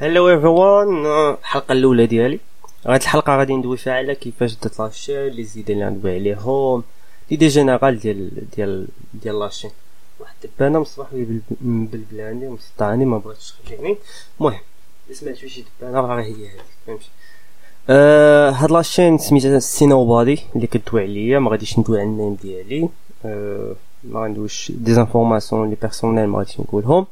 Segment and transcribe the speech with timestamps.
[0.00, 2.40] Hello everyone الحلقة الأولى ديالي.
[2.86, 6.82] هاد الحلقة غادي ندوي فيها على كيفاش دات la chaîne les idées اللي ندوي عليهم
[7.30, 9.70] les idées générales ديال ديال ديال la chaîne
[10.20, 11.06] واحد دبانه مصباح
[11.60, 13.96] بالبلاني ومسطاني ما بغيتش تخليني
[14.40, 14.58] المهم
[15.12, 17.08] سمعت شي دبانة راه هي هذيك فهمتي؟
[17.90, 22.13] آه هاد la chaîne سميتها Si Nobody اللي كدوي عليا ما غاديش ندوي على ال
[22.13, 22.88] name ديالي.
[23.24, 23.74] آه
[24.04, 27.06] ما غندويش des informations les personnelles ما غاديش نقولهم.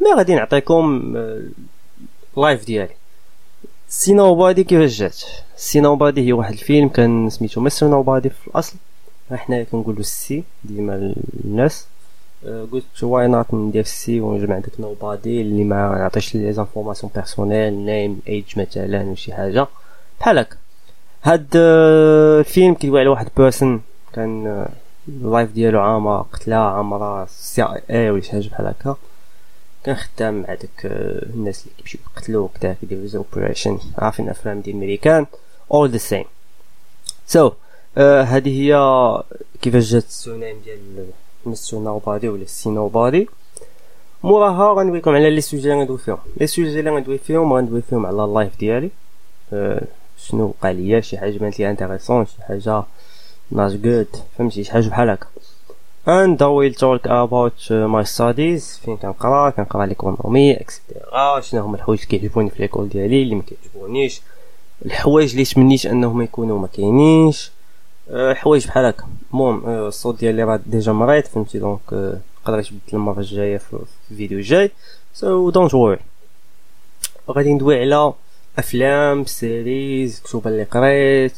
[0.00, 1.14] mais غادي نعطيكم
[2.36, 2.94] life ديالي
[3.88, 5.16] Si Nobody كيفاش جات
[5.56, 7.88] Si Nobody هي واحد الفيلم كان سميتو Mr.
[7.88, 8.76] Nobody في الاصل
[9.32, 11.86] حنايا كنقولو السي ديما الناس
[12.72, 18.20] قلت why not ندير السي ونجمع داك Nobody اللي ما نعطيش les informations personnelles name
[18.28, 19.66] age مثلا ولا شي حاجة
[20.20, 20.56] بحال هكا
[21.22, 24.66] هاد الفيلم كيدوي على واحد personne كان
[25.08, 28.96] ال life ديالو عامه قتلها عامره CIA ولا شي حاجة بحال هكا
[29.84, 34.60] كان خدام مع داك آه، الناس اللي كيمشيو يقتلو وكدا كيديرو des opérations عارفين افلام
[34.60, 35.26] ديال الميريكان
[35.72, 36.24] all the same
[37.26, 37.52] so
[37.98, 38.72] هذه هي
[39.62, 41.06] كيفاش جات ال surnom ديال
[41.46, 41.78] Mr.
[41.78, 43.28] Nobody ولا Si Nobody
[44.22, 46.18] موراها غندويكم على les sujets اللي غندوي فيهم.
[46.36, 48.90] les sujets اللي غندوي فيهم غندوي فيهم على ال life ديالي.
[49.52, 49.82] أه
[50.18, 52.82] شنو وقع ليا شي حاجة بانت لي intéressant شي حاجة
[53.50, 54.06] nice good
[54.38, 55.26] فهمتي شي حاجة بحال هكا.
[56.06, 58.80] And I will talk about uh, my studies.
[58.84, 63.34] فين كنقرا كنقرا l'économie et cetera شنو هما الحوايج اللي كيعجبوني في l'école ديالي اللي
[63.34, 64.22] ما كيعجبونيش.
[64.86, 67.52] الحوايج اللي تمنيت أنهم يكونوا ما كاينينش.
[68.10, 71.80] الحوايج بحال هكا المهم الصوت ديالي راه déjà مريض فهمتي؟ donc
[72.46, 73.78] نقدر يتبدل المرة الجاية في
[74.10, 74.70] الفيديو الجاي.
[75.14, 75.98] so don't worry
[77.30, 78.12] غادي ندوي على
[78.58, 81.36] أفلام series كتب اللي قريت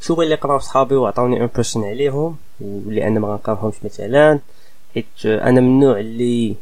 [0.00, 2.36] كتب اللي قراو صحابي وعطاوني impression عليهم.
[2.60, 4.38] واللي أنا ما غنقرأهمش مثلا
[4.94, 6.54] حيت أنا من النوع اللي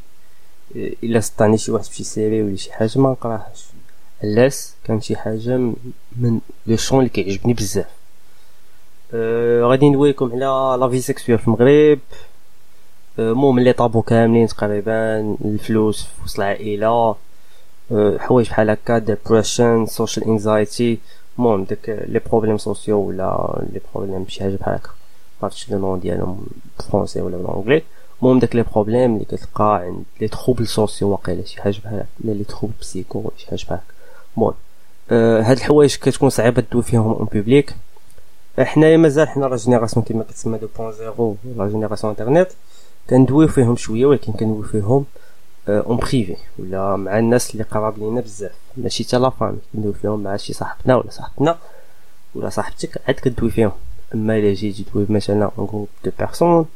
[0.76, 3.66] إلا سطاني شي واحد في série ولا شي حاجة ما نقراهاش
[4.24, 5.56] علاش كان شي حاجة
[6.16, 7.86] من le champ اللي كيعجبني بزاف.
[9.14, 11.98] أه غادي ندويكم على la vie في المغرب.
[13.18, 17.16] المهم les tabous كاملين تقريبا الفلوس في وسط العائلة.
[17.92, 20.98] أه حوايج بحال هكا depression social anxiety
[21.38, 24.90] المهم داك les problèmes sociaux ولا les problèmes شي حاجة بحال هكا.
[25.42, 26.46] معرفتش le nom ديالهم
[26.90, 27.82] français ولا بال anglais
[28.22, 32.06] المهم داك les problèmes اللي كتلقى عند les troubles sociaux واقيلا شي حاجة بحال هكا
[32.24, 33.94] les troubles psycho ولا شي حاجة بحال هكا
[34.36, 34.54] المهم
[35.10, 37.74] آه هاد الحوايج كتكون صعيبة تدوي فيهم en public
[38.58, 40.78] حنايا مازال حنا la génération كيما كتسمى 2.0
[41.56, 42.48] la génération internet
[43.10, 45.04] كندويو فيهم شوية ولكن كندويو فيهم
[45.68, 48.52] en privé ولا مع الناس اللي قراب لينا بزاف.
[48.76, 51.58] ماشي حتى la famille ندوي فيهم مع شي صاحبنا ولا صاحبتنا.
[52.34, 53.72] ولا صاحبتك عاد كدوي فيهم.
[54.14, 56.66] اما الا جيتي تدوي مثلا groupe de personnes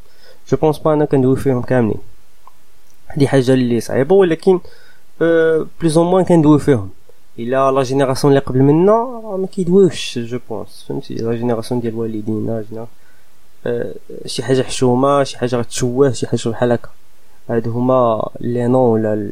[0.48, 1.98] je pense pas أنا كندوي فيهم كاملين.
[3.08, 4.60] هادي حاجة اللي صعيبة ولكن
[5.80, 6.90] plus ou moins كندوي فيهم.
[7.38, 12.64] إلا la génération اللي قبل منا ما كيدويوش je pense فهمتي؟ la génération ديال والدينا
[12.70, 12.86] جنا.
[14.26, 16.88] شي حاجة حشومة شي حاجة غتشوه شي حاجة بحال هكا.
[17.50, 19.30] هادو هما les noms ولا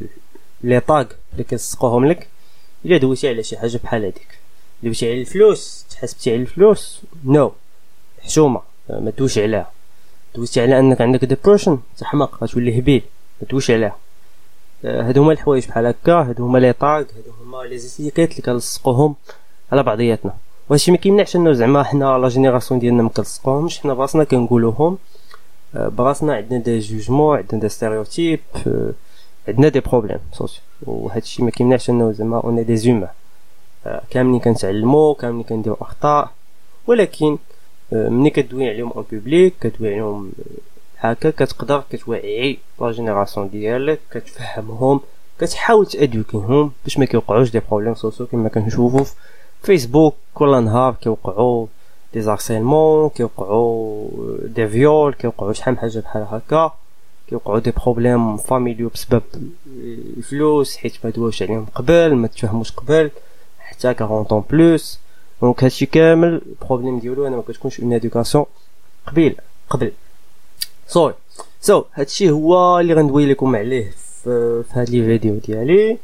[0.63, 2.29] les tags اللي كيلصقوهم لك.
[2.85, 4.39] إلا دويتي على شي حاجة بحال هاديك.
[4.83, 7.53] دويتي على الفلوس تحسبتي على الفلوس no no.
[8.23, 8.61] حشومة
[8.91, 9.71] ما دوش عليها.
[10.35, 13.03] دويتي على أنك عندك depression تحمق غتولي هبيل
[13.41, 13.97] ما دوش عليها.
[14.85, 19.15] هادو هما الحوايج بحال هكا هادو هما les tags هادو هما les étiquettes اللي كنلصقوهم
[19.73, 20.35] على بعضياتنا.
[20.69, 24.99] وهادشي ما كيمنعش إنه زعما حنا la génération ديالنا ما كنلصقوهمش حنا براسنا كنقولوهم
[25.75, 28.41] براسنا عندنا des jugements عندنا des stéréotypes
[29.49, 33.09] عندنا des problèmes sociaux وهادشي ما كيمنعش إنه زعما on est des humains
[34.11, 36.31] كاملين كنتعلمو كاملين كنديرو أخطاء
[36.87, 37.39] ولكن
[37.93, 40.33] ملي كدوي عليهم en public كدوي عليهم
[40.99, 45.01] هكا كتقدر كتوعي la génération ديالك كتفهمهم
[45.41, 49.13] كتحاول تادوكيهم باش ما كيوقعوش des problèmes sociaux كما كنشوفو في
[49.63, 51.67] فيسبوك كل نهار كيوقعوا
[52.15, 54.09] des harcèlements كيوقعوا
[54.45, 56.73] des viols كيوقعوا شحال من حاجة بحال هكا
[57.29, 59.23] كيوقعوا des problèmes familiaux بسبب
[60.17, 63.11] الفلوس حيت ما دوش عليهم قبل ما تفهموش قبل
[63.59, 64.99] حتى 40 ans plus
[65.43, 68.45] donc هادشي كامل ال problème ديالو أنا ما كتكونش une éducation
[69.07, 69.37] قبيل
[69.71, 69.93] قبل.
[70.87, 71.15] sorry
[71.61, 75.99] so هادشي هو اللي غندوي لكم عليه في, في هاد les vidéos ديالي.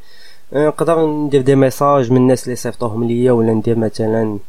[0.53, 4.39] نقدر ندير des messages من الناس اللي صيفطوهم ليا ولا ندير مثلا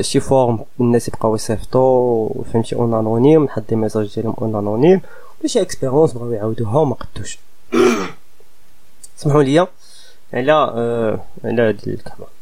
[0.00, 5.00] شي form الناس يبقاو يصيفطو فهمتي en anonyme نحط des messages ديالهم en anonyme
[5.46, 7.38] شي expérience بغاو يعاودوها وما قدوش.
[9.16, 9.66] سمحوا لي
[10.34, 10.52] على
[11.44, 12.39] على هاد الكحبه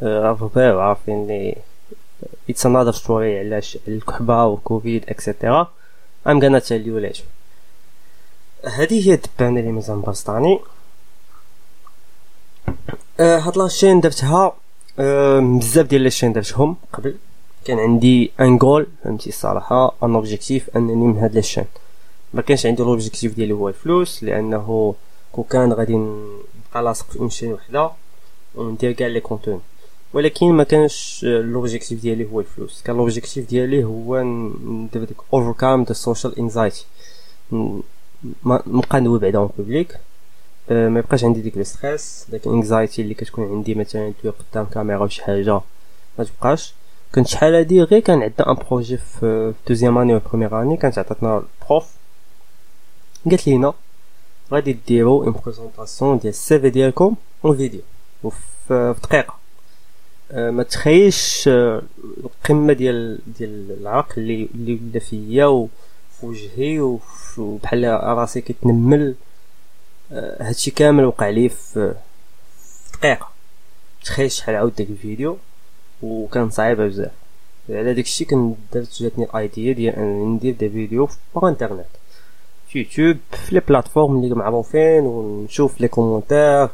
[0.00, 1.56] عارفين عارفين لي
[2.50, 5.70] it's another story علاش الكحبة وكوفيد et cetera
[6.28, 7.22] gonna tell you later.
[8.68, 10.58] هذه هي الدبانة اللي مازال مبسطاني.
[13.20, 14.52] آه هاد la chaîne درتها
[14.98, 17.16] آه بزاف ديال les chaînes درتهم قبل.
[17.64, 21.64] كان عندي un goal فهمتي الصراحه un objectif أنني من هاد la chaîne
[22.34, 24.94] ما كانش عندي l'objectif ديالي هو الفلوس لأنه
[25.32, 27.90] كون كان غادي نبقى لاصق في une chaîne وحدة
[28.54, 29.60] وندير كاع les contenus
[30.14, 32.82] ولكن ما كانش l'objectif ديالي هو الفلوس.
[32.82, 36.84] كان l'objectif ديالي هو ندير ديك overcome the social anxiety
[38.46, 39.98] نبقى ندوي بعدا en public
[40.70, 44.64] ما يبقاش عندي ديك ال stress داك ال anxiety اللي كتكون عندي مثلا دوي قدام
[44.64, 45.60] كاميرا ولا شي حاجة
[46.18, 46.74] ما تبقاش.
[47.14, 50.98] كنت شحال هادي غير كان عندنا un projet في deuxième année و première année كانت
[50.98, 51.86] عطاتنا ال prof
[53.30, 53.74] قالت لينا
[54.52, 57.14] غادي ديرو une présentation ديال ال CV ديالكم
[57.44, 57.80] en vidéo
[58.24, 59.41] وفي دقيقة.
[60.32, 65.70] ما تخيلش القمة ديال ديال العرق اللي اللي ولا فيا وفي
[66.22, 66.98] وجهي
[67.38, 69.14] وبحال راسي كيتنمل.
[70.12, 71.94] هادشي كامل وقع لي في
[72.94, 73.28] دقيقة.
[74.04, 75.36] تخيل شحال عاود داك الفيديو
[76.02, 77.10] وكان صعيب بزاف.
[77.70, 81.84] على داكشي كنت درت جاتني ال idea ديال انني ندير des vidéos في انترنت
[82.68, 86.68] في يوتيوب في les plateformes اللي معروفين ونشوف les commentaires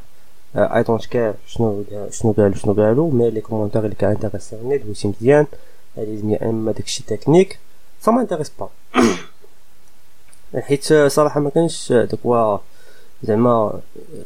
[0.56, 4.78] I don't care شنو شنو قالو شنو قالو mais les commentaires اللي كان intéress وني
[4.78, 5.46] دويتي مزيان
[5.96, 7.58] هادي اما داكشي technique
[8.00, 8.68] ça m'intéresse pas
[10.60, 12.60] حيت صراحة ما كانش داك
[13.22, 13.80] زعما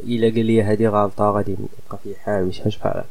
[0.04, 3.04] الا قال لي هادي غلطه غادي نبقى في حال مش حاجة بحال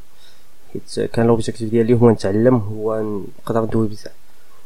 [0.73, 3.01] حيت كان l'objectif ديالي هو نتعلم هو
[3.45, 4.11] نقدر ندوي بزاف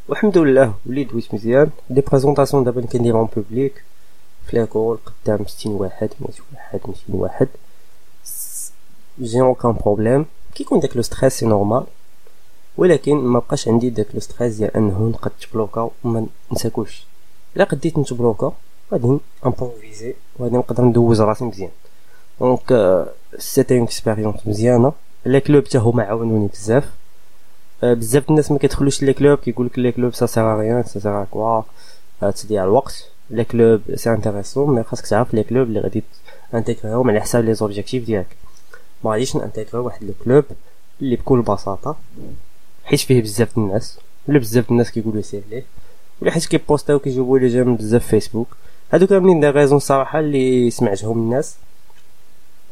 [0.08, 3.82] والحمد لله وليت دويت مزيان des présentations دابا كنديرهم public
[4.46, 7.48] في l'école قدام ستين واحد مية واحد ميتين واحد
[9.20, 11.84] j'ai aucun problème كيكون داك le stress c'est normal
[12.76, 17.04] ولكن ما بقاش عندي داك le stress ديال انه نقد نتبلوكا وما نساكوش
[17.56, 18.52] الا قديت نتبلوكا
[18.92, 21.70] غادي improviser وغادي نقدر ندوز راسي مزيان
[22.40, 23.06] donc
[23.38, 24.92] c'était expérience مزيانه
[25.26, 26.84] les clubs حتى هما عاونوني بزاف
[27.82, 31.24] بزاف الناس ما كيدخلوش les clubs كيقول لك les clubs ça sert rien ça sert
[31.24, 31.62] quoi
[32.30, 36.02] تضيع الوقت les clubs c'est intéressant mais خاصك تعرف les clubs اللي غادي
[36.54, 38.36] intégrer هم على حساب les objectifs ديالك
[39.04, 40.44] ما غاديش ن intégrer واحد le club
[41.00, 41.96] اللي بكل بساطة
[42.84, 43.98] حيت فيه بزاف الناس
[44.28, 45.64] ولا بزاف الناس كيقولوا سير ليه
[46.20, 48.56] ولا حيت كيبوستاو كيجيبوا les j'aime بزاف فيسبوك
[48.92, 51.56] هادو كاملين des raisons صراحة اللي سمعتهم الناس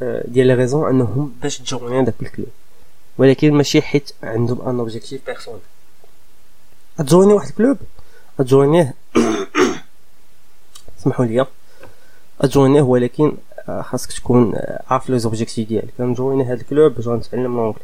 [0.01, 2.49] ديال les raisons أنهم باش تجوني داك ال club.
[3.17, 5.59] ولكن ماشي حيت عندهم un objectif personnel
[6.97, 7.77] تجوني واحد ال club
[8.37, 8.93] تجونيه
[11.03, 11.45] سمحوا لي
[12.39, 14.53] تجونيه ولكن خاصك تكون
[14.87, 15.93] عارف les objectifs ديالك.
[15.99, 17.81] نجويني هاد ال club باش غنتعلم l'anglais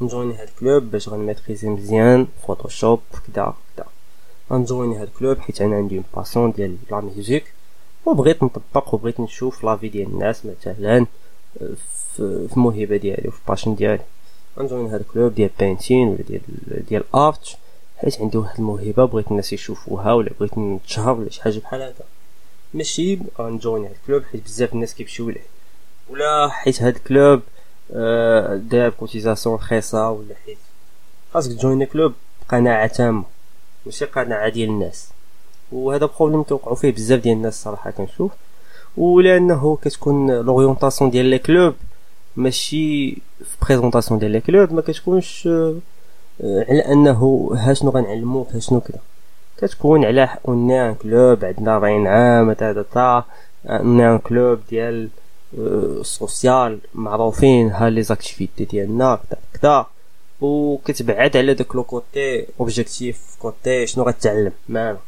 [0.00, 3.84] نجويني هاد ال club باش غن maîtriser مزيان Photoshop كدا كدا.
[4.52, 7.52] غنجويني هاد ال club حيت أنا عندي passion ديال la musique
[8.06, 11.06] وبغيت نطبق وبغيت نشوف les avis ديال الناس مثلا
[12.16, 14.04] في الموهبة ديالي وفي passion ديالي.
[14.58, 16.40] غنجوين هاد ال club ديال painting ولا ديال
[16.88, 17.56] ديال art
[17.96, 22.04] حيت عندي واحد الموهبة بغيت الناس يشوفوها ولا بغيت نتشهر ولا شي حاجة بحال هكا.
[22.74, 25.46] ماشي غنجوين هاد ال club حيت بزاف الناس كيمشيو ليه.
[26.10, 27.40] ولا حيت هاد ال club
[27.94, 30.58] آه داير cotisation رخيصة ولا حيت؟
[31.34, 32.12] خاصك تجوين club
[32.42, 33.24] بقناعة تامة
[33.86, 35.08] ماشي قناعة ديال الناس.
[35.72, 38.32] وهذا problème كيوقعوا فيه بزاف ديال الناس صراحة كنشوف.
[38.96, 41.74] ولأنه كتكون l'orientation ديال les clubs
[42.36, 45.48] ماشي في présentation ديال les clubs ما كتكونش
[46.44, 48.98] على أنه ها شنو غنعلموك ها شنو كذا.
[49.58, 53.24] كتكون على un club عندنا 40 عام تا تا
[53.66, 55.08] un club ديال
[56.02, 59.86] social معروفين ها les activités ديالنا كذا كذا
[60.40, 64.98] وكتبعد على داك le côté objectif côté شنو غتعلم؟ معنا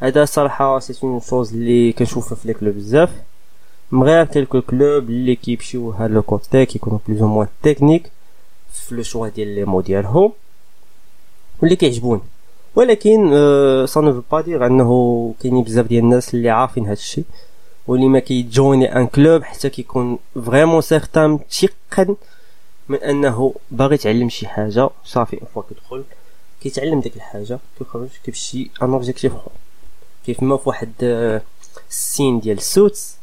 [0.00, 3.10] هذا صراحة c'est une chose اللي كنشوفها في les clubs بزاف.
[3.92, 8.10] مغير quelques clubs اللي كيمشيو هاد le côté كيكونوا plus ou moins technique
[8.72, 10.32] في le choix ديال les mots ديالهم.
[11.60, 12.20] واللي كيعجبوني.
[12.74, 13.30] ولكن
[13.88, 17.24] ça ne veut pas dire أنه كاينين بزاف ديال الناس اللي عارفين هاد الشيء.
[17.86, 22.16] واللي ما كيجوني un club حتى كيكون vraiment certain متيقن
[22.88, 24.90] من أنه باغي يتعلم شي حاجة.
[25.04, 26.04] صافي une fois كيدخل
[26.62, 29.50] كيتعلم ديك الحاجة كيخرج كيمشي un objectif أخر.
[30.26, 30.92] كيف ما في واحد
[31.90, 33.16] ال scène ديال ال Suits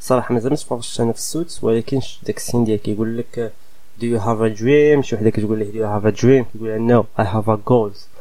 [0.00, 3.52] صراحة مازال ما تفرجتش أنا في ال Suits ولكن داك ال scène ديال كيقول لك
[4.00, 5.00] do you have a dream?
[5.00, 6.52] شي وحدة كتقول ليه do you have a dream?
[6.52, 8.13] كيقول لها no I have a goals.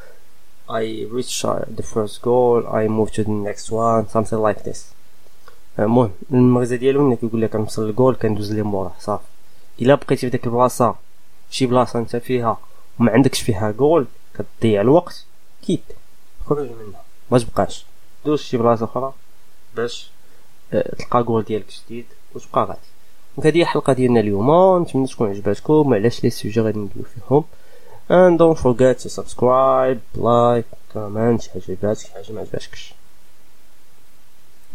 [0.69, 1.43] I reach
[1.77, 4.79] the first goal I move to the next one something like this.
[5.79, 9.23] المهم المغزى ديالو ملي كيقول لك كنوصل للجول كندوز ليه موراه صافي.
[9.81, 10.95] إلا بقيتي في البلاصة
[11.49, 12.57] شي بلاصة أنت فيها
[12.99, 14.05] وما عندكش فيها جول
[14.35, 15.25] كتضيع الوقت
[15.65, 15.83] كيت.
[16.45, 17.01] خرج منها
[17.31, 17.85] ما تبقاش.
[18.25, 19.13] دوز شي بلاصة أخرى
[19.75, 20.09] باش
[20.71, 22.05] تلقى جول ديالك جديد
[22.35, 22.79] وتبقى غادي.
[23.37, 24.81] donc هذه الحلقة ديالنا اليوم.
[24.81, 27.43] نتمنى تكون عجباتكم وعلاش les sujets غادي ندوي فيهم؟
[28.09, 32.93] And don't forget to subscribe like comment شي حاجة عجباتك شي حاجة ما عجباتكش